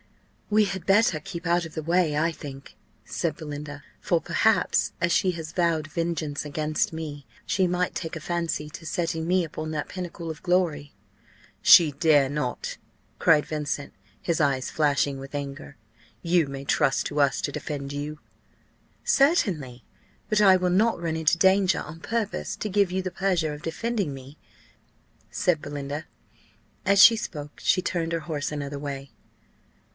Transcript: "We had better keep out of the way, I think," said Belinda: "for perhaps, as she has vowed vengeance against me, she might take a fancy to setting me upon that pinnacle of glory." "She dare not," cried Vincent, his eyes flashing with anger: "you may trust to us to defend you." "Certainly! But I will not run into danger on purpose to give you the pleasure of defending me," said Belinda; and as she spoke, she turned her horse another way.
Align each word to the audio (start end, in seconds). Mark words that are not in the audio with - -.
"We 0.49 0.65
had 0.65 0.85
better 0.87 1.19
keep 1.19 1.45
out 1.47 1.63
of 1.63 1.75
the 1.75 1.83
way, 1.83 2.17
I 2.17 2.31
think," 2.31 2.75
said 3.05 3.37
Belinda: 3.37 3.83
"for 4.01 4.19
perhaps, 4.19 4.91
as 4.99 5.11
she 5.11 5.31
has 5.33 5.53
vowed 5.53 5.87
vengeance 5.87 6.43
against 6.43 6.91
me, 6.91 7.25
she 7.45 7.67
might 7.67 7.93
take 7.95 8.15
a 8.17 8.19
fancy 8.19 8.67
to 8.71 8.85
setting 8.85 9.27
me 9.27 9.43
upon 9.45 9.71
that 9.71 9.87
pinnacle 9.87 10.29
of 10.29 10.43
glory." 10.43 10.91
"She 11.61 11.91
dare 11.91 12.29
not," 12.29 12.77
cried 13.19 13.45
Vincent, 13.45 13.93
his 14.21 14.41
eyes 14.41 14.71
flashing 14.71 15.19
with 15.19 15.35
anger: 15.35 15.77
"you 16.23 16.47
may 16.47 16.65
trust 16.65 17.05
to 17.05 17.21
us 17.21 17.39
to 17.41 17.51
defend 17.51 17.93
you." 17.93 18.19
"Certainly! 19.05 19.85
But 20.29 20.41
I 20.41 20.57
will 20.57 20.71
not 20.71 20.99
run 20.99 21.15
into 21.15 21.37
danger 21.37 21.79
on 21.79 21.99
purpose 22.01 22.55
to 22.57 22.69
give 22.69 22.91
you 22.91 23.03
the 23.03 23.11
pleasure 23.11 23.53
of 23.53 23.61
defending 23.61 24.13
me," 24.15 24.37
said 25.29 25.61
Belinda; 25.61 26.05
and 26.85 26.93
as 26.93 27.01
she 27.01 27.15
spoke, 27.15 27.59
she 27.63 27.83
turned 27.83 28.11
her 28.11 28.21
horse 28.21 28.51
another 28.51 28.79
way. 28.79 29.11